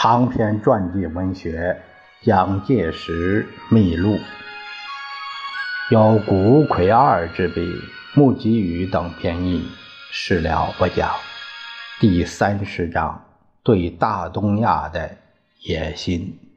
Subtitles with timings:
[0.00, 1.76] 长篇传记文学
[2.24, 4.14] 《蒋介石秘录》，
[5.90, 7.68] 有谷葵二之笔，
[8.14, 9.68] 木吉宇等编译，
[10.12, 11.10] 史料不讲。
[11.98, 13.24] 第三十章：
[13.64, 15.16] 对大东亚的
[15.62, 16.47] 野心。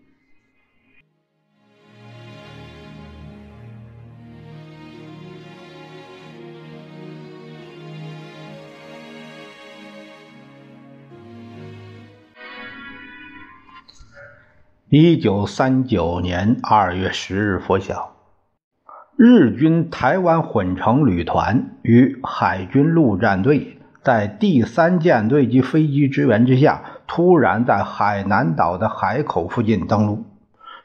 [14.93, 18.17] 一九三九年二月十日拂晓，
[19.15, 30.25] 日军台湾混成旅团与海军陆战队在第三舰队及飞机支援之下，突然在海南岛的海口附近登陆。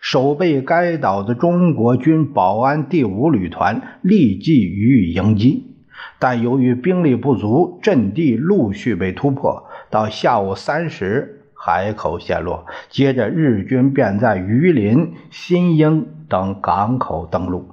[0.00, 5.78] 守备该岛的中国军保安第五旅团立即予以迎击，
[6.20, 9.64] 但由于兵力不足，阵地陆续被突破。
[9.90, 11.35] 到下午三时。
[11.66, 17.70] 海口陷落，接着日军便在榆林、新英等港口登陆。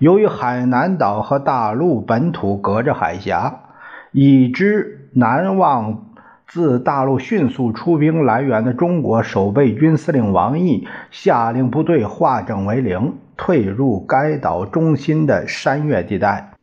[0.00, 3.60] 由于海南岛和大陆本土隔着海峡，
[4.10, 6.06] 已知难望
[6.48, 16.54] 自大陆迅速出兵来援的中国守备军司令王毅下令部队化整为零，退入该岛中心的山岳地带，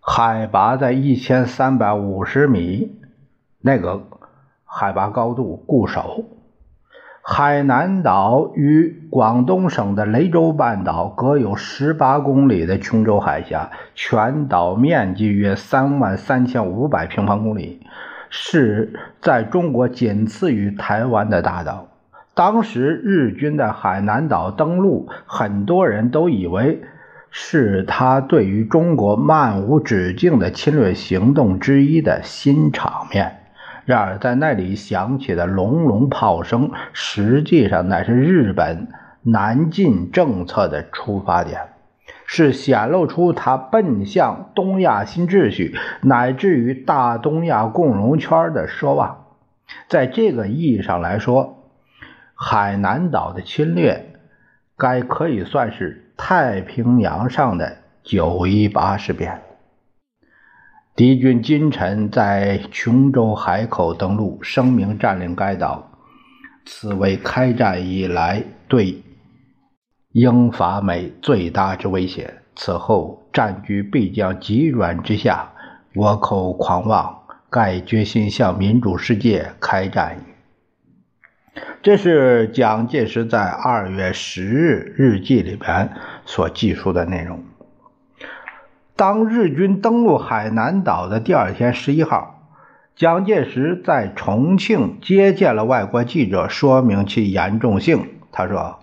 [0.00, 2.98] 海拔在一千三百五十米。
[3.60, 4.02] 那个。
[4.72, 6.24] 海拔高度固守。
[7.22, 17.80] 海南岛与广东省的雷州半岛隔有十八公里的琼州海峡，全岛面积约三万三千五百平方公里，
[18.30, 21.88] 是在中国仅次于台湾的大岛。
[22.34, 26.80] 当时日军在海南岛登陆，很多人都以为
[27.30, 33.39] 是他对于中国漫无止境的侵略行动之一的新场面。
[33.84, 38.88] 然而，在那里响起的隆隆炮声，实际上乃是日本
[39.22, 41.60] 南进政策的出发点，
[42.26, 49.26] 是显露出他奔向东亚新秩序，乃至于大东亚共荣圈的奢望。
[49.88, 51.64] 在这个意义上来说，
[52.34, 54.14] 海南岛的侵略，
[54.76, 59.40] 该可以算是太平洋上的九一八事变。
[60.96, 65.90] 敌军今晨在琼州海口登陆，声明占领该岛，
[66.66, 69.02] 此为开战以来对
[70.12, 72.34] 英法美最大之威胁。
[72.54, 75.52] 此后战局必将急转直下，
[75.94, 80.18] 倭寇狂妄，盖决心向民主世界开战
[81.82, 85.90] 这是蒋介石在二月十日日记里边
[86.26, 87.42] 所记述的内容。
[89.00, 92.50] 当日军登陆海南岛的第二天，十一号，
[92.94, 98.06] 蒋介石在重庆接见了外国记者，说明其严重性。
[98.30, 98.78] 他说：“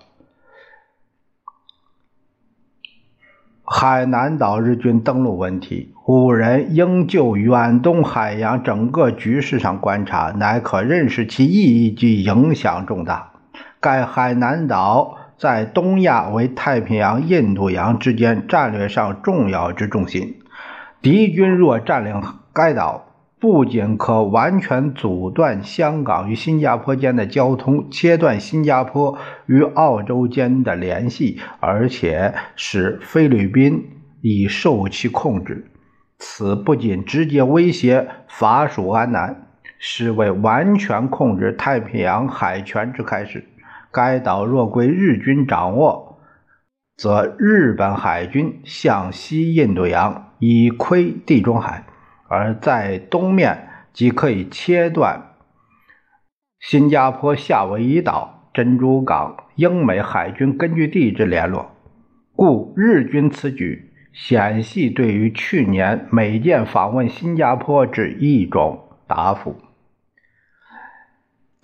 [3.64, 13.34] 海南岛日军登陆问题，吾人应就远东海洋整个局势上观察，乃可认识其意义及影响重大。
[13.80, 20.40] 该海南岛。”在东亚为太平洋、印度洋之间战略上重要之重心，
[21.02, 22.22] 敌军若占领
[22.54, 23.06] 该岛，
[23.40, 29.16] 不仅可完全阻断香港与新加坡间的交通，切断新加坡
[29.46, 35.72] 与澳洲间的联系，而且使菲律宾已受其控制。
[36.18, 43.48] 此不仅直接威胁法属安南，是为完全控制太平洋海权之开始。
[43.92, 46.20] 该岛若归日军掌握，
[46.96, 51.86] 则日本海军向西印度洋以窥地中海，
[52.28, 55.36] 而在东面即可以切断
[56.60, 61.72] 新加坡夏威夷岛、珍珠港、英美海军根据地之联络。
[62.36, 69.56] 故日军此举显系对于去年美舰访问新加坡之一种答复。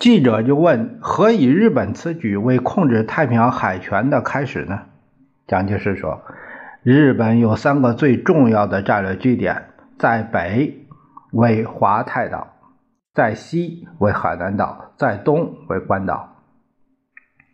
[0.04, 4.82] 记者就问：“何以日本此举为控制太平洋海权的开始呢？”
[5.48, 6.24] 蒋介石说
[6.84, 10.86] ：“日本有三个最重要的战略据点，在北
[11.32, 12.50] 为华泰岛，
[13.14, 16.36] 在西为海南岛，在东为关岛。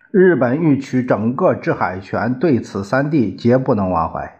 [0.10, 4.40] 日本欲取整个制海权，对此三地皆不能忘怀。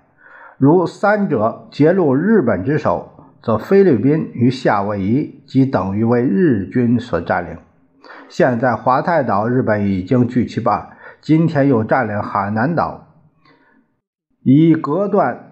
[0.58, 7.56] 如三者皆露日本之手，则菲律宾与夏威夷即等于为日军所占领。”
[8.28, 10.90] 现在华泰岛日本已经据其半，
[11.22, 13.08] 今天又占领海南岛，
[14.44, 15.52] 以隔断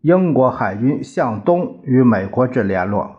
[0.00, 3.16] 英国海军向东与美国之联络。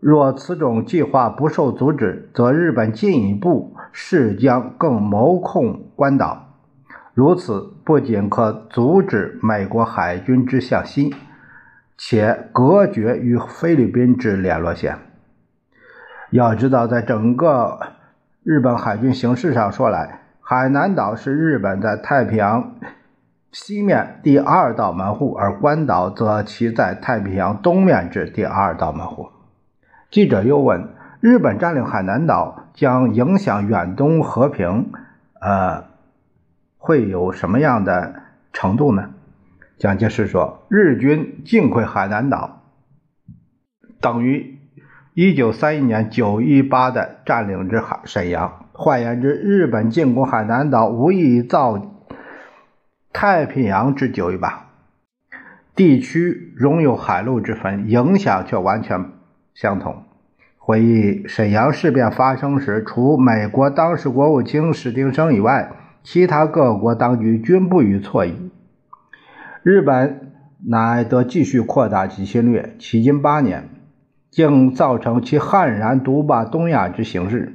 [0.00, 6.60] 若此种计划不受阻止，则日本进一步势将更谋控关岛。
[7.14, 11.14] 如此不仅可阻止美国海军之向西，
[11.96, 14.98] 且隔绝与菲律宾之联络线。
[16.30, 17.78] 要知道，在整个
[18.42, 22.74] 日本海军形势上说来，海南岛是日本在太平洋
[23.52, 29.28] 西面第二道门户，而关岛则其在太平洋东面之第二道门户。
[30.10, 30.88] 记者又问：
[31.20, 34.90] 日本占领海南岛将影响远东和平？
[35.40, 35.84] 呃，
[36.78, 38.14] 会有什么样的
[38.52, 39.10] 程度呢？
[39.78, 42.62] 蒋介石说：日军进溃海南岛，
[44.00, 44.53] 等于
[45.14, 48.66] 一九三一年九一八的占领之海沈阳。
[48.72, 52.02] 换言之，日本进攻海南岛，无异造
[53.12, 54.70] 太平洋之九一八。
[55.76, 59.12] 地区仍有海陆之分，影响却完全。
[59.54, 60.02] 相同。
[60.58, 65.70] 回忆沈阳事变发生时，除美国当时国务卿史汀生以外，
[66.02, 68.50] 其他各国当局均不予错意。
[69.62, 70.32] 日本
[70.66, 73.68] 乃得继续扩大其侵略，迄今八年，
[74.34, 77.54] 竟造成其悍然独霸东亚之形势，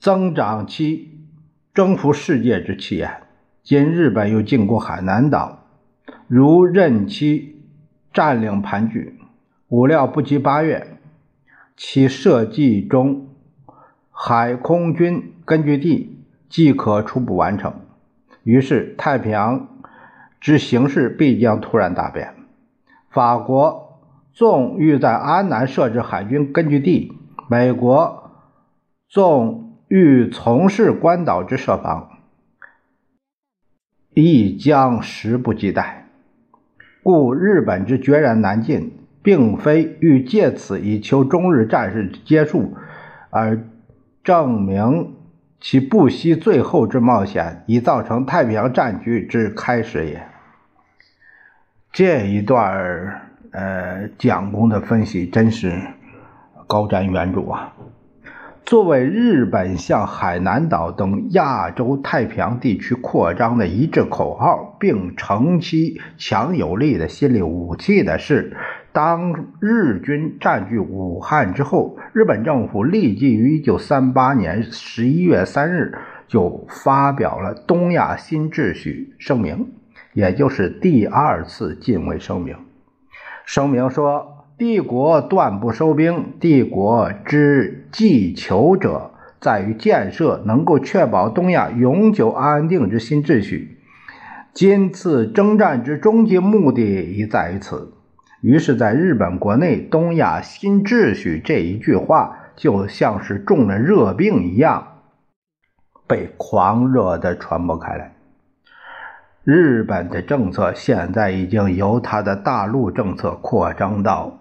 [0.00, 1.28] 增长其
[1.74, 3.20] 征服世界之气焰。
[3.62, 5.66] 今日本又进攻海南岛，
[6.26, 7.66] 如任其
[8.14, 9.18] 占领盘踞。
[9.68, 10.96] 武料不及八月，
[11.76, 13.28] 其设计中
[14.10, 17.74] 海空军根据地即可初步完成。
[18.42, 19.68] 于是，太平洋
[20.40, 22.32] 之形势必将突然大变。
[23.10, 23.85] 法国
[24.36, 27.12] 纵欲在安南设置海军根据地，
[27.48, 28.30] 美国
[29.08, 32.10] 纵欲从事关岛之设防，
[34.12, 36.06] 亦将时不及待。
[37.02, 38.92] 故日本之决然南进。
[39.26, 42.76] 并非欲借此以求中日战事结束，
[43.30, 43.60] 而
[44.22, 45.16] 证明
[45.58, 50.28] 其不惜最后之冒险，以造成太平洋战局之开始也。
[51.90, 55.72] 这一段儿呃，蒋公的分析真是
[56.66, 57.72] 高瞻远瞩啊！
[58.64, 68.56] 作为日本向海南岛等亚洲太平洋地区扩张的一致口号，并成其强有力的心理武器的是。
[68.92, 79.56] 当日军占据武汉之后，日本政府立即于1938年11月3日就发表了《东亚新秩序声明》，
[80.14, 82.56] 也就是第二次近卫声明。
[83.46, 93.78] 声明说：“帝国断不收兵，帝国之计求者在于建设能够确保东亚永久安定之新秩序。
[94.52, 97.92] 今次征战之终极目的已在于此。”
[98.42, 104.88] 于是，在日本国内，“东亚新秩序”这一句话就像是中了热病一样，
[106.08, 108.15] 被狂热地传播开来。
[109.46, 114.40] 日本的政策现在已经由它的大陆政策扩张到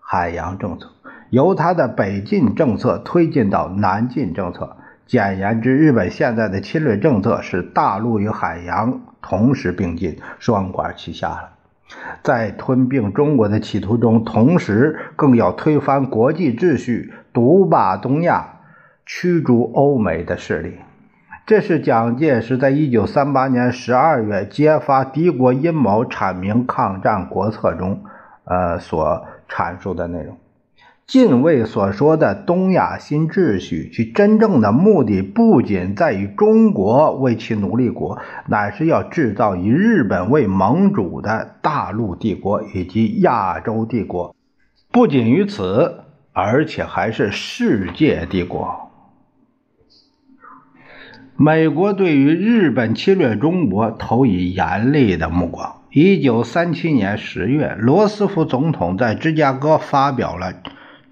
[0.00, 0.88] 海洋政策，
[1.28, 4.78] 由它的北进政策推进到南进政策。
[5.04, 11.50] 简言之，日本现在的侵略政策是大陆与海洋同时并进，双管齐下了。
[12.22, 18.60] 在吞并中国的企图中，同时更要推翻国际秩序，独霸东亚，
[19.04, 20.78] 驱逐欧美的势力。
[21.46, 28.02] 这是蒋介石在一九三八年十二月揭发敌国阴谋、阐明抗战国策中，
[28.42, 30.36] 呃，所阐述的内容。
[31.06, 44.34] 近卫所说的东亚新秩序，其真正的目的不仅在于中国为其奴隶国，乃是要制造以日本为盟主的大陆帝国以及亚洲帝国。
[44.90, 46.00] 不仅于此，
[46.32, 48.85] 而且还是世界帝国。
[51.38, 55.82] 美国对于日本侵略中国投以严厉的目光。
[55.90, 60.54] 一九三七年十月，罗斯福总统在芝加哥发表了。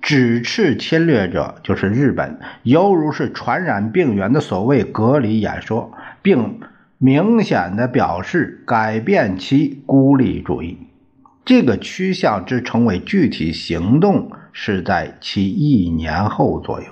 [0.00, 6.60] 指斥侵略者就是日本，犹如是传染病源的所谓隔离演说，并
[6.98, 10.78] 明显的表示改变其孤立主义。
[11.44, 16.86] 这个趋向之成为具体行动，是在其一年后左右。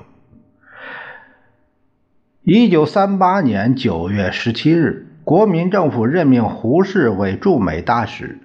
[2.44, 8.40] 一九三八年九月十七日，国民政府任命胡适为驻美大使。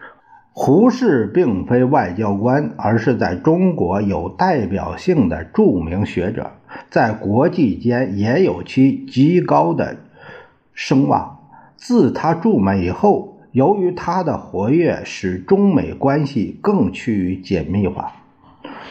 [0.52, 6.52] 胡适并非外交官，而是在中国有代表性的著名学者，
[6.92, 9.98] 在国际间也有其极高的
[10.76, 11.40] 声望。
[11.76, 18.12] 自他驻美以后，由于他的活跃，使中美关系更趋于紧密化。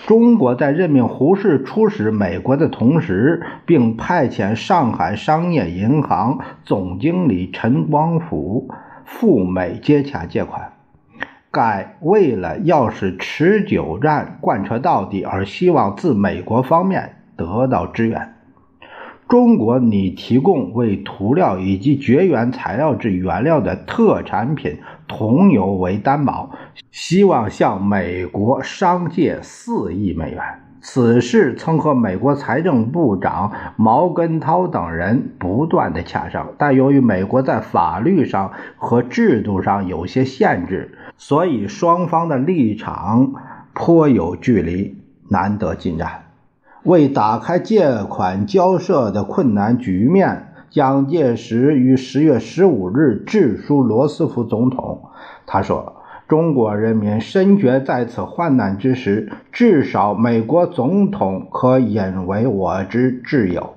[0.07, 8.69] 中国在任命胡适出使美国的同时，并派遣上海商业银行总经理陈光甫
[9.05, 10.75] 赴美接洽借款。
[11.51, 18.35] 该为了要使持久战贯彻到底，而希望自美国方面得到支援。
[19.29, 26.51] 中国拟提供为涂料以及绝缘材料之原料的特产品桐油为担保，
[26.91, 30.43] 希望向美国商借四亿美元。
[30.81, 43.33] 此事曾和美国财政部长毛根涛等人不断的洽商，但由于美国在法律上和制度上有些限制，所以双方的立场
[43.75, 46.23] 颇有距离，难得进展。
[46.85, 55.11] 为打开借款交涉的困难局面，蒋介石于十月十五日致书罗斯福总统。
[55.47, 63.75] 他说：“中国人民深觉在此患难之时，至少美国总统可引为我之挚友。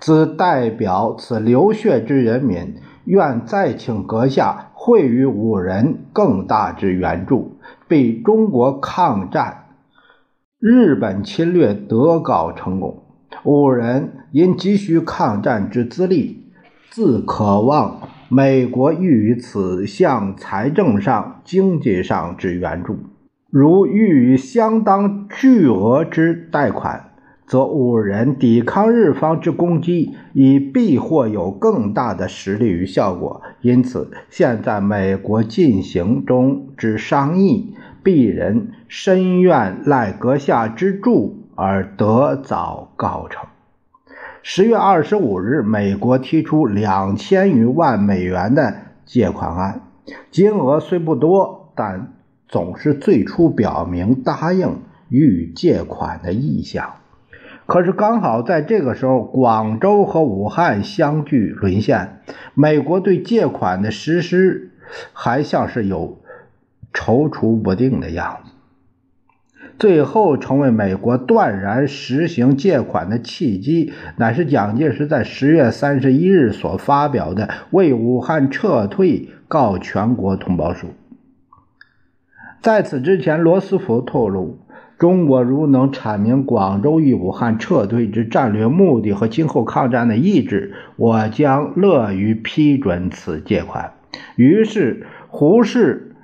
[0.00, 7.58] 自代表此流血之人民，愿再请阁下惠予吾人更大之援助，
[7.88, 9.64] 为中国抗战。”
[10.60, 13.04] 日本侵略得告成功，
[13.44, 16.44] 五人因急需抗战之资力，
[16.90, 22.96] 自渴望美国予以此项财政上、经济上之援助。
[23.50, 27.10] 如予以相当巨额之贷款，
[27.46, 33.40] 则五人抵抗日方之攻击，已必或有更大的实力与效果。
[33.62, 37.74] 因此，现在美国进行中之商议。
[38.04, 43.48] 鄙人深愿赖阁下之助而得早告成。
[44.44, 49.80] 十月二十五日，美国提出两千余万美元的借款案，
[50.30, 52.12] 金额虽不多，但
[52.46, 56.94] 总是最初表明答应予以借款的意向。
[57.66, 62.20] 可是刚好在这个时候，广州和武汉相继沦陷，
[62.54, 64.70] 美国对借款的实施
[65.12, 66.18] 还像是有。
[66.90, 68.50] 踌躇不定的样子，
[69.78, 80.86] 最后成为美国断然实行借款的契机，乃是蒋介石在十月三十一日所发表的《为武汉撤退告全国同胞书》。
[82.60, 84.58] 在此之前，罗斯福透露，
[84.98, 93.92] 中国如能阐明广州与武汉撤退之战略目的和今后抗战的意志，我将乐于批准此借款。
[94.34, 96.16] 于是，胡适。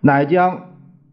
[0.00, 0.67] 乃将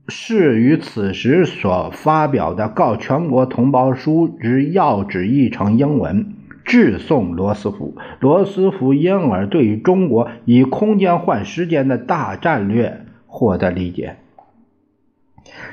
[0.07, 6.33] 适于此时所发表的告全国同胞书之要旨译成英文，
[6.63, 7.95] 致送罗斯福。
[8.19, 14.17] 罗斯福因而对于中国以空间换时间的大战略获得理解。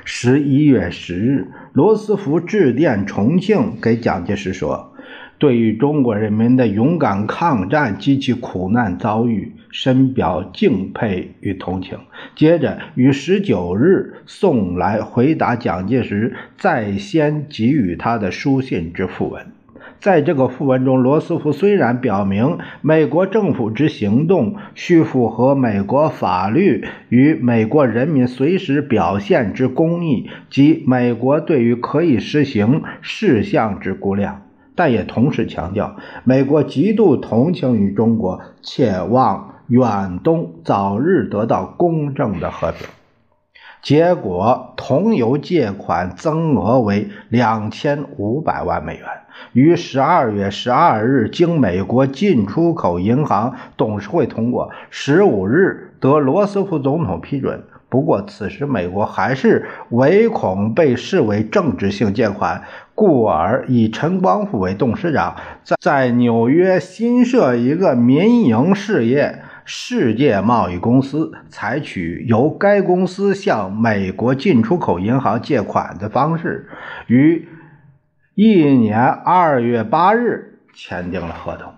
[0.03, 4.93] 十一月十日，罗斯福致电重庆，给蒋介石说。
[5.37, 11.97] 对于中国人民的勇敢抗战及其苦难遭遇，深表敬佩与同情。
[12.35, 19.47] 接着于十九日送来回答蒋介石在先给予他的书信之附文。
[19.99, 34.41] 在这个附文中，罗斯福虽然表明美国政府之行动需符合美国法律与美国人民随时表现之公义及美国对于可以实行事项之估量。
[34.75, 42.87] 但也同时强调，美国极度同情于中国，切望远东早日得到公正的和平。
[43.81, 49.05] 结果，同油借款增额为两千五百万美元，
[49.51, 57.61] 于十二月十二日经美国进出口银行董事会通过，十五日得罗斯福总统批准。
[57.89, 62.63] 不过，此时美国还是唯恐被视为政治性借款，
[62.95, 76.67] 故而以陈光甫为董事长，在在纽约新设一个民营事业——世界贸易公司，采取由该公司向美国进出口银行借款的方式，
[77.07, 77.47] 于
[78.35, 81.71] 一年二月八日签订了合同。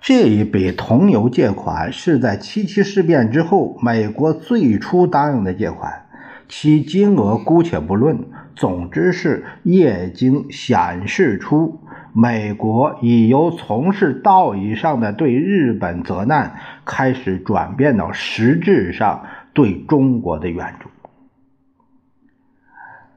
[0.00, 6.06] 这一笔桐油借款是在七七事变之后，美国最初答应的借款，
[6.48, 8.18] 其金额姑且不论，
[8.56, 11.80] 总之是业经显示出
[12.12, 20.88] 美国已由从事道义上的对日本责难，开始转变到实质上对中国的援助。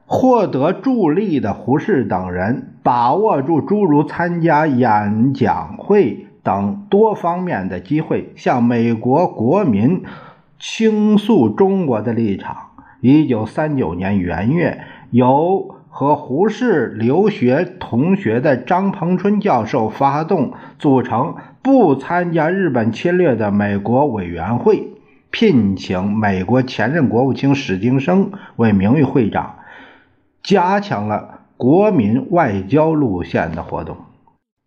[0.06, 6.26] 获得助力的胡适等人把握住诸如参加演讲会。
[6.42, 10.04] 等多方面的机会，向美国国民
[10.60, 12.68] 倾诉中国的立场。
[13.00, 24.90] 一九三九年元月，由和胡适留学同学的张鹏春教授发动组成不参加日本侵略的美国委员会，
[25.30, 29.54] 聘请美国前任国务卿史汀生为名誉会长，
[30.42, 33.96] 加强了国民外交路线的活动。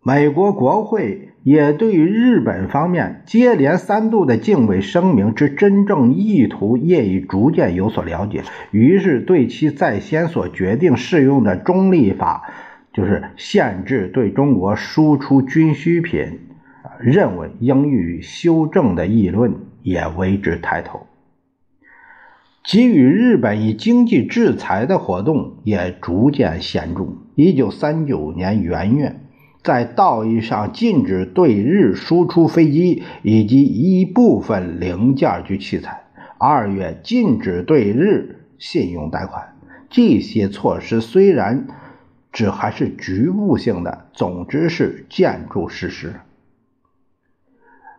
[0.02, 12.50] 美国国会也对于日本方面接连三度的敬畏声明之真正意图业已逐渐有所了解，于是对其在先所决定适用的中立法，
[12.92, 16.40] 就是限制对中国输出军需品，
[17.00, 21.06] 认为应予修正的议论也为之抬头。
[22.62, 27.06] 给予日本以经济制裁的活动也逐渐显著。
[27.34, 29.16] 一九三九年元月。
[29.62, 36.04] 在道义上禁止对日输出飞机以及一部分零件及器材。
[36.38, 39.56] 二月禁止对日信用贷款。
[39.90, 41.66] 这些措施虽然
[42.32, 46.14] 只还是局部性的，总之是建筑事实。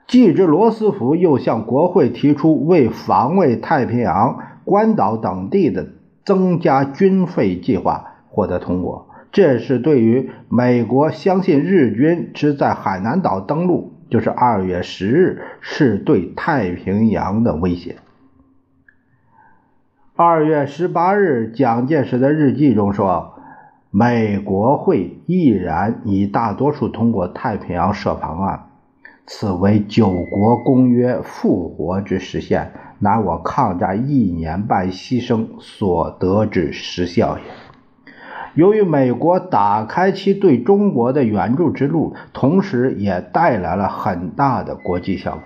[0.08, 5.88] 继之，罗斯福又向国会提出为防卫太平洋、关岛等地的
[6.26, 9.10] 增加军费计划，获得通过。
[9.32, 17.96] 这是对于美国相信日军只在海南岛登陆，就是二月十日，是对太平洋的威胁。
[20.18, 23.36] 二月十八日，蒋介石的日记中说
[23.90, 28.68] ：“美国会毅然以大多数通过太平洋设防案，
[29.26, 37.44] 此为九国公约复活之实现，乃我抗战一年半牺牲所得之实效也。”
[38.54, 45.42] 由于美国打开其对中国的援助之路，同时也带来了很大的国际效果。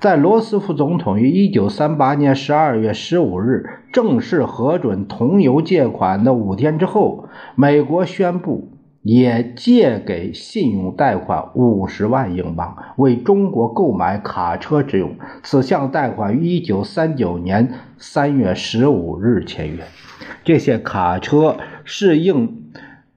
[0.00, 8.68] 在罗斯福总统于1938年12月15日正式核准同油借款的五天之后，美国宣布
[9.02, 15.12] 也借给信用贷款50万英镑，为中国购买卡车之用。
[15.42, 19.84] 此项贷款于1939年3月15日签约。
[20.44, 22.70] 这些卡车是应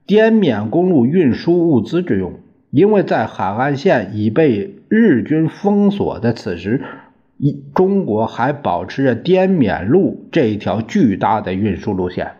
[0.06, 2.34] 滇缅公路运输物资之用，
[2.70, 6.82] 因为在海岸线已被日军封锁的此时，
[7.38, 12.32] 一中国还保持着滇缅路这一条巨大的运输路线。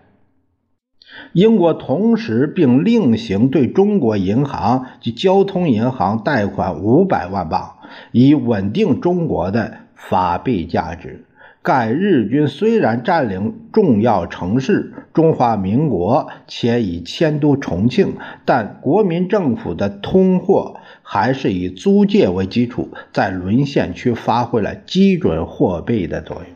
[1.34, 7.76] 英国同时并另行对中国银行及交通银行贷款五百万镑，
[8.12, 11.24] 以稳定中国的法币价值。
[11.64, 26.46] 该日军虽然占领重要城市中华民国，且已迁都重庆，但国民政府的通货还是以租界为基础，在沦陷区发挥了基准货币的作用。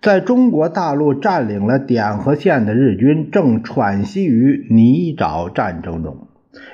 [0.00, 6.26] 在中国大陆占领了点和线的日军正喘息于泥沼战争中。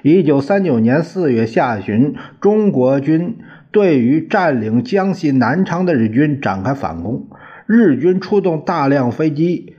[0.03, 3.37] 一九三九年四月下旬，中国军。
[3.79, 7.29] 对于占领江西南昌的日军展开反攻，
[7.64, 9.77] 日军出动大量飞机，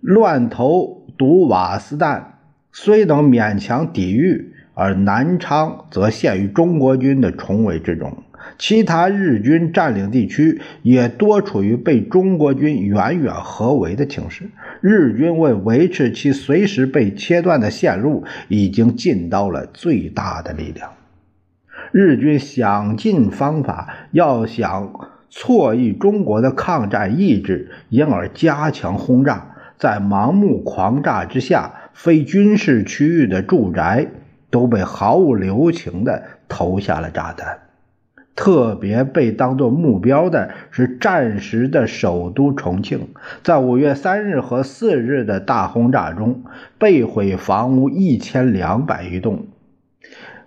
[0.00, 2.38] 乱投毒瓦斯弹，
[2.70, 8.16] 虽能勉强抵御，而南昌则陷于中国军的重围之中。
[8.58, 14.44] 其他日军占领地区也多处于被中国军远远合围的情势。
[14.80, 20.92] 日军为维持其随时被切断的线路，已经尽到了最大的力量。
[21.96, 29.54] 日军想尽方法，要想挫抑中国的抗战意志，因而加强轰炸。
[29.78, 34.08] 在盲目狂炸之下，非军事区域的住宅
[34.50, 37.60] 都被毫无留情地投下了炸弹。
[38.34, 43.10] 特别被当作目标的是战时的首都重庆。
[43.44, 46.42] 在五月三日和四日的大轰炸中，
[46.76, 49.46] 被毁房屋一千两百余栋。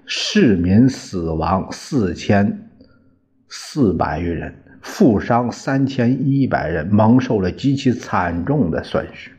[0.09, 2.69] 市民死亡四千
[3.49, 9.31] 四百余人，负伤三千一百人，蒙受了极其惨重的损失。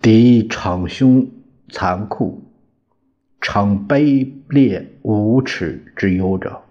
[0.00, 1.28] 敌逞凶
[1.68, 2.42] 残酷，
[3.38, 6.62] 逞卑劣无耻之忧者，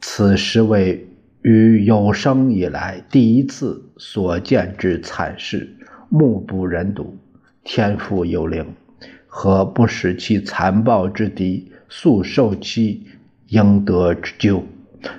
[0.00, 1.08] 此时为
[1.42, 5.76] 于有生以来第一次所见之惨事，
[6.08, 7.16] 目不忍睹，
[7.62, 8.66] 天赋有灵。
[9.36, 13.08] 何不使其残暴之敌速受其
[13.48, 14.62] 应得之咎？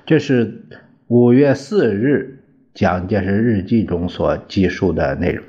[0.05, 0.63] 这是
[1.07, 2.39] 五月四日
[2.73, 5.45] 蒋介石日记中所记述的内容。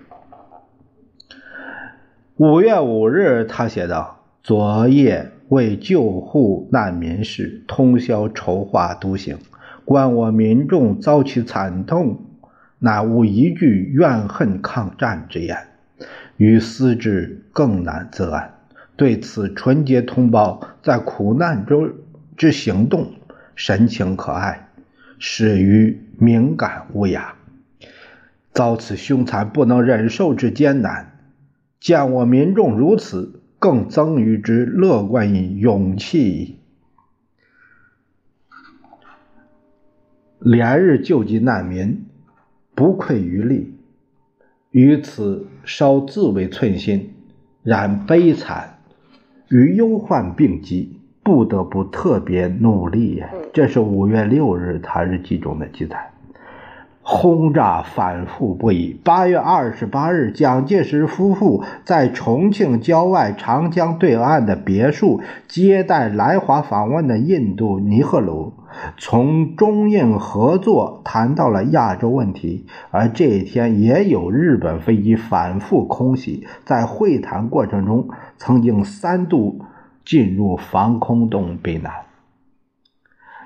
[2.39, 9.39] 五月五日，他写道：“昨夜为救护难民事，通宵筹划独行，
[9.85, 12.19] 观我民众遭其惨痛，
[12.81, 15.57] 乃无一句怨恨抗战之言，
[16.37, 18.56] 于思之更难自安。
[18.97, 21.93] 对此，纯洁同胞在苦难中
[22.37, 23.13] 之行动，
[23.55, 24.71] 神情可爱，
[25.19, 27.33] 始于敏感无涯。
[28.53, 31.19] 遭此凶残不能忍受之艰难，
[31.79, 36.59] 见我民众如此，更增于之乐观与勇气。
[40.39, 42.07] 连日救济难民，
[42.75, 43.75] 不愧于力，
[44.71, 47.13] 于此稍自为寸心，
[47.63, 48.76] 然悲惨
[49.49, 53.29] 与忧患并济，不得不特别努力呀。
[53.53, 56.11] 这是五月六日他日记中的记载。
[57.17, 58.93] 轰炸反复不已。
[59.03, 68.53] 八月二十八日，蒋介石夫妇在重庆郊外长江对岸的别墅接待来华访问的印度尼赫鲁，
[68.99, 72.67] 从中印合作谈到了亚洲问题。
[72.91, 79.63] 而这一天，也有日本飞机反复空袭，在会谈过程中，曾经三度
[80.05, 81.93] 进入防空洞避难。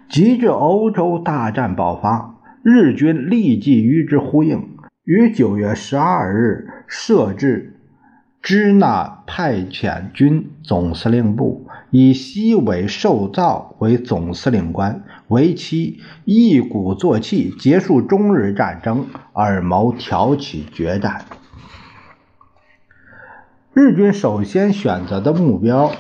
[0.09, 2.35] 及至欧洲大战爆发。
[2.63, 7.81] 日军立即与之呼应，于九月十二日设置
[8.43, 21.25] 支那派遣军总司令部，以西尾寿造为总司令官，为其一鼓作气结束中日战争，而谋挑起决战。
[23.73, 25.93] 日军首先选择的目标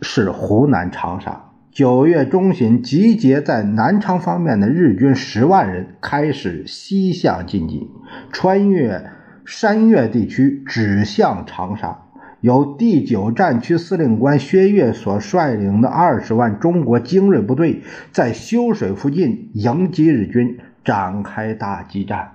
[0.00, 1.53] 是湖南长沙。
[1.74, 7.90] 九月中旬，集结在南昌方面的日军十万人开始西向进击，
[8.30, 9.10] 穿越
[9.44, 11.98] 山岳地区，指向长沙。
[12.40, 17.82] 由第九战区司令官薛岳所率领的二十万中国精锐部队，
[18.12, 22.34] 在修水附近迎击日军，展开大激战。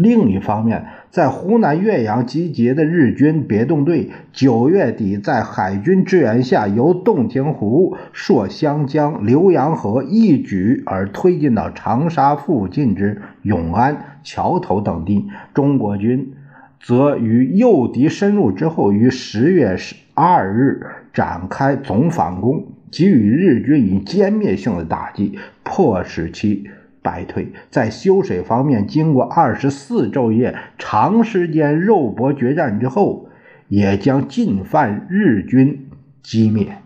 [0.00, 15.28] 另一方面，在湖南岳阳集结的日军别动队，九月底在海军支援下，由洞庭湖、朔湘江、浏阳河一举而推进到长沙附近之永安、桥头等地。
[15.52, 16.32] 中国军
[16.80, 20.80] 则于诱敌深入之后，于十月十二日
[21.12, 26.70] 展开总反攻，给予日军以歼灭性的打击，迫使其。
[27.08, 33.30] 败退，在修水方面，经过二十四昼夜、长时间肉搏决战之后，
[33.68, 35.88] 也将进犯日军
[36.22, 36.82] 击灭。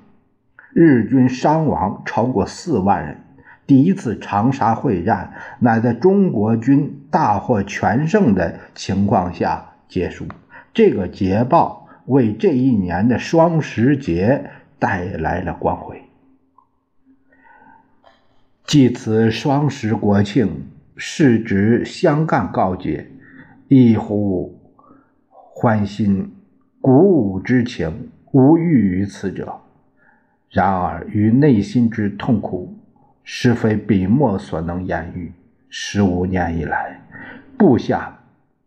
[0.73, 3.17] 日军伤亡超过四万人。
[3.67, 10.27] 第一次长沙会战乃在中国军大获全胜的情况下结束。
[10.73, 16.01] 这个捷报为这一年的双十节带来了光辉。
[18.65, 23.11] 即此双十国庆，市值相干告捷，
[23.69, 24.59] 一乎
[25.29, 26.33] 欢欣
[26.81, 29.61] 鼓舞之情，无异于此者。
[30.49, 32.75] 然而于内心之痛苦，
[33.25, 35.33] 实非笔墨所能言喻。
[35.69, 37.03] 十五年以来，
[37.59, 38.21] 部下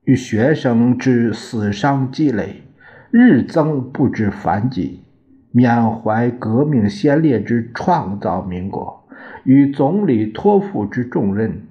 [0.04, 2.64] 与学生之死伤积累，
[3.12, 5.04] 日增不知凡几。
[5.52, 9.05] 缅怀革命先烈之创造民国。
[9.46, 11.62] 与总理托付之重任，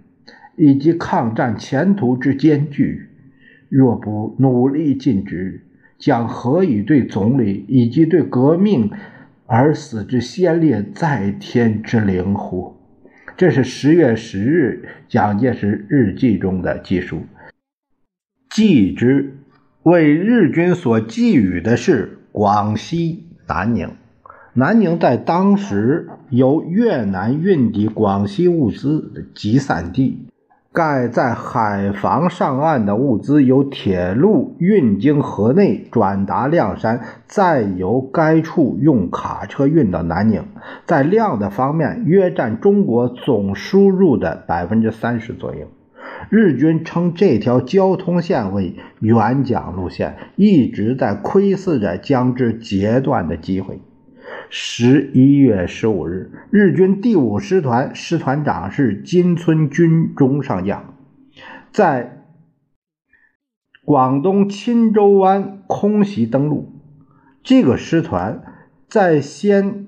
[0.56, 3.08] 以及抗战前途之艰巨，
[3.68, 5.66] 若不努力尽职，
[5.98, 8.90] 将何以对总理以及对革命
[9.46, 12.76] 而死之先烈在天之灵乎？
[13.36, 17.22] 这是十月十日蒋介石日记中的记述。
[18.48, 19.38] 记之
[19.82, 23.90] 为日军所寄予的是广西南宁。
[24.56, 30.28] 南宁在当时由越南运抵广西物资的集散地，
[30.72, 40.44] 盖在海防上岸的物资由铁路运经河内，转达亮山，再由该处用卡车运到南宁。
[40.86, 45.66] 在量的方面，约占中国总输入的百分之三十左右。
[46.30, 53.80] 日军称这条交通线为援蒋路线，一直在窥视着将之截断的机会。
[54.48, 60.94] 十一月十五日，日军第五师团师团长是金村军中上将，
[61.72, 62.24] 在
[63.84, 66.72] 广东钦州湾空袭登陆。
[67.42, 68.42] 这个师团
[68.88, 69.86] 在先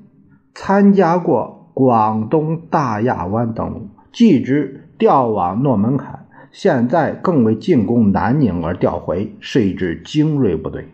[0.55, 10.89] 参加过广东大亚湾登陆，继之调往诺门坎，现在更为进攻南宁而调回，是一支精锐部队。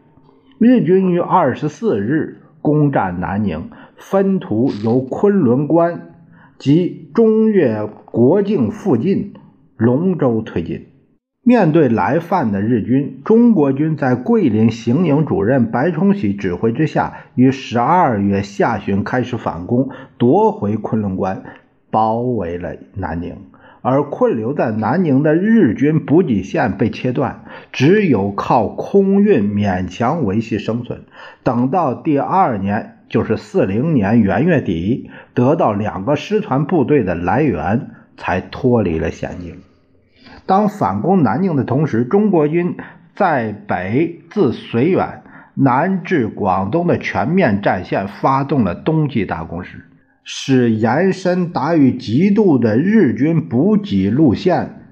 [0.58, 2.41] 日军于二十四日。
[2.62, 6.14] 攻占南宁，分途由昆仑关
[6.58, 9.34] 及中越国境附近
[9.76, 10.86] 龙州推进。
[11.44, 21.42] 面对来犯的日军，中国军在桂林行营主任白崇禧指挥之下，于十二月下旬开始反攻，夺回昆仑关，
[21.90, 23.36] 包围了南宁。
[23.82, 31.02] 而困留在南宁的日军补给线被切断，只有靠空运勉强维系生存。
[31.42, 39.56] 等到第二年，就是四零年元月底，得到两个师团部队的来源，才脱离了险境。
[40.46, 42.76] 当反攻南宁的同时，中国军
[43.14, 45.22] 在北自绥远
[45.54, 49.86] 南至广东的全面战线发动了冬季大攻势，
[50.24, 54.82] 使延伸达于极度的日军补给路线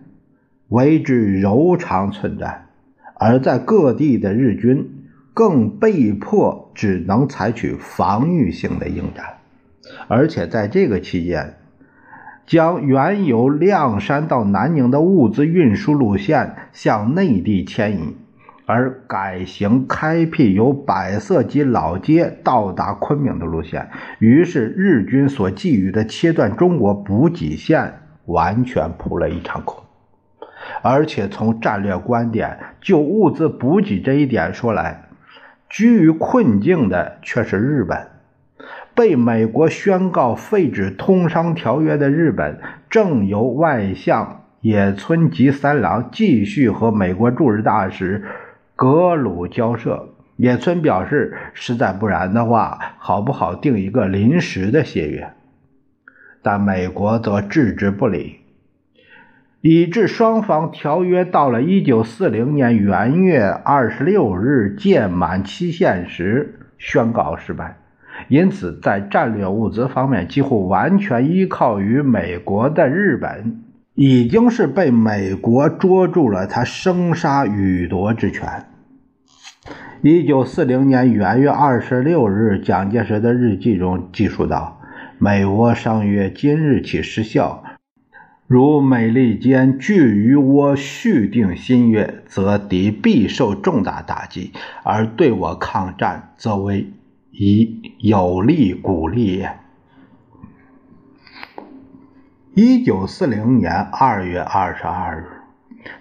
[0.68, 2.66] 为之柔肠寸断，
[3.14, 9.24] 而在各地的日军更被迫只能采取防御性的应战，
[10.08, 11.54] 而且在这个期间。
[12.46, 18.16] 将原有亮山到南宁的物资运输路线向内地迁移，
[18.70, 23.88] 而改行开辟由百色及老街到达昆明的路线。
[24.20, 27.92] 于是，日军所觊觎的切断中国补给线
[28.26, 29.82] 完全扑了一场空。
[30.82, 35.08] 而且，从战略观点就物资补给这一点说来，
[35.68, 38.06] 居于困境的却是日本。
[38.94, 48.24] 被美国宣告废止通商条约的日本，正由外相野村吉三郎继续和美国驻日大使
[48.80, 50.08] 格鲁交涉。
[50.36, 55.34] 野村表示，实在不然的话，好不好定一个临时的协约？
[56.40, 58.36] 但美国则置之不理，
[59.60, 67.76] 以致双方条约到了一九四零年元月二十六日届满期限时宣告失败。
[68.28, 73.62] 因此，在战略物资方面几乎完全依靠于美国的日本，
[74.02, 78.64] 已经是被美国捉住了他生杀予夺之权。
[80.00, 84.80] 一九四零年元月二十六日，蒋介石的日记中记述道
[85.20, 87.62] ：“美倭商约今日起失效，
[88.46, 94.50] 如美利坚拒于倭续订新约，则敌必受重大打击；
[94.82, 96.90] 而对我抗战，则为。”
[97.32, 99.44] 以有力鼓励。
[102.54, 105.24] 一九四零年二月二十二日，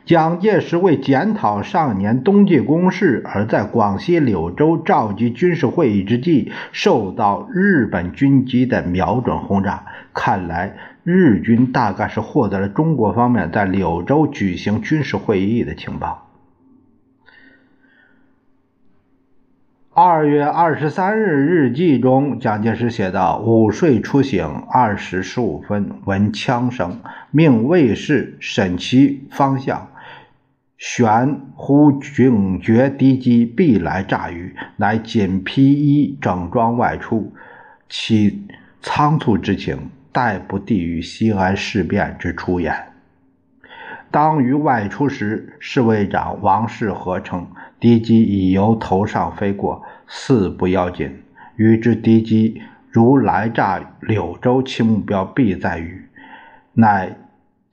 [0.04, 9.86] 蒋介石为检讨上年冬季攻势，而在广西柳州召集军事会议之际，受到日本军机的瞄准轰炸。
[10.12, 16.29] 看来日军大概是获得了中国方面在柳州举行军事会议的情报。
[20.02, 29.90] 二月二十三日日记中，蒋介石写道：“午睡初醒，二时十五分，闻枪声，命卫士审其方向，
[30.78, 37.34] 悬忽警觉敌机必来炸鱼，乃仅披衣整装外出。
[37.90, 38.48] 其
[38.82, 42.74] 仓促之情，待不抵于西安事变之出也。”
[44.12, 47.46] 当于外出时，侍卫长王世和称，
[47.80, 51.24] 敌机已由头上飞过，似不要紧。
[51.56, 56.06] 欲知敌机如来炸柳州，其目标必在于，
[56.74, 57.16] 乃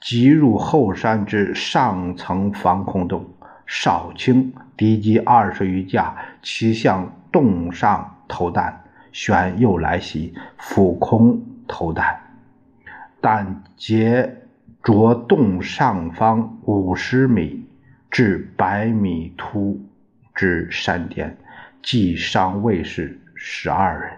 [0.00, 3.24] 急入后山之上层防空洞，
[3.66, 12.20] 少清敌机二十余架，其向洞上投弹，旋又来袭，俯空投弹，
[13.20, 14.42] 但皆。
[14.82, 17.66] 着洞上方五十米
[18.08, 19.84] 至百米突
[20.36, 21.36] 之山巅，
[21.82, 24.10] 击伤卫士十二人。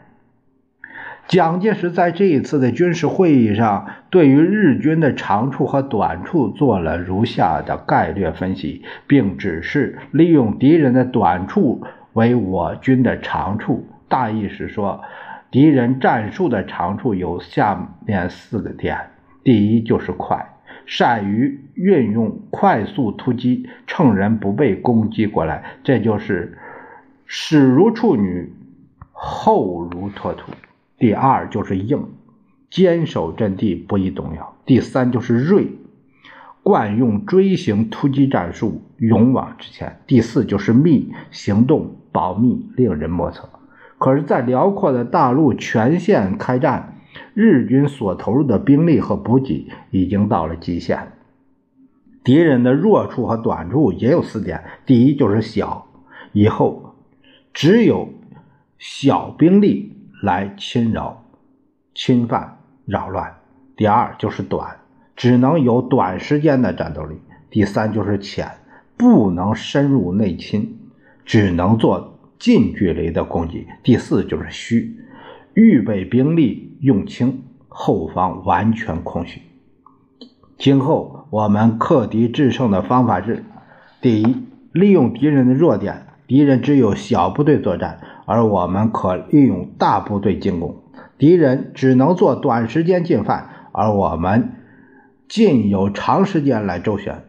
[1.28, 13.86] 蒋介石在这一次的军事会议上，对于日军的长处和短处做了如下的概略分析，并指示利用敌人的短处为我军的长处。
[14.08, 15.02] 大意是说，
[15.50, 18.98] 敌人战术的长处有下面四个点：
[19.44, 20.54] 第一就是快。
[20.88, 26.56] 善于运用快速突击，趁人不备攻击过来，这就是
[27.26, 28.50] 始如处女，
[29.12, 30.50] 后如脱兔。
[30.96, 32.08] 第二就是硬，
[32.70, 34.56] 坚守阵地不易动摇。
[34.64, 35.68] 第三就是锐，
[36.62, 40.00] 惯用锥形突击战术，勇往直前。
[40.06, 43.46] 第四就是密，行动保密，令人莫测。
[43.98, 46.94] 可是，在辽阔的大陆全线开战。
[47.40, 51.12] 日军所投入的兵力和补给已经到了极限，
[52.24, 55.86] 敌人的弱处和短处也有四点：第一就是小，
[56.32, 56.96] 以后
[57.54, 58.08] 只有
[58.76, 61.26] 小兵力来侵扰、
[61.94, 63.30] 侵犯、扰乱；
[63.76, 64.76] 第二就是短，
[65.14, 67.18] 只能有短时间的战斗力；
[67.50, 68.50] 第三就是浅，
[68.96, 70.76] 不能深入内侵，
[71.24, 74.96] 只能做近距离的攻击；第四就是虚，
[75.54, 79.42] 预备兵力用轻，后方完全空虚。
[80.58, 83.44] 今后我们克敌制胜的方法是：
[84.00, 84.36] 第一，
[84.72, 90.74] 利用敌人的弱点，敌人只有小部队作战，而我们可利用大部队进攻；
[91.16, 94.52] 敌人只能做短时间进犯，而我们。
[95.28, 97.24] 尽有长时间来周旋，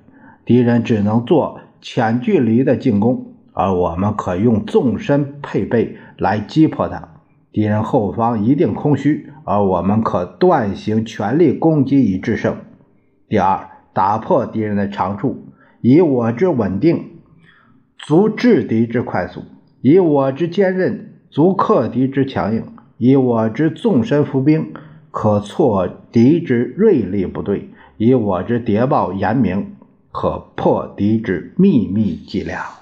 [0.45, 7.09] 敌人只能做浅距离的进攻，而我们可用纵深配备来击破他。
[7.51, 12.55] 敌人后方一定空虚，而我们可断行全力攻击以制胜。
[13.27, 15.47] 第二，打破敌人的长处，
[15.81, 17.13] 以我之稳定，
[17.97, 19.41] 足制敌之快速；
[19.81, 22.61] 以我之坚韧，足克敌之强硬；
[22.99, 24.71] 以我之纵深伏兵，
[25.09, 27.71] 可挫敌之锐利部队。
[27.97, 29.75] 以我之谍报严明，
[30.11, 32.78] 可破敌之秘密伎俩。